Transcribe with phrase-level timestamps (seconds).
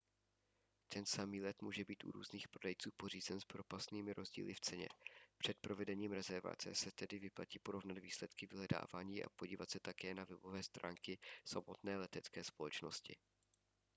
[0.87, 4.87] ten samý let může být u různých prodejců pořízen s propastnými rozdíly v ceně
[5.37, 10.63] před provedením rezervace se tedy vyplatí porovnat výsledky vyhledávání a podívat se také na webové
[10.63, 13.15] stránky samotné letecké společnosti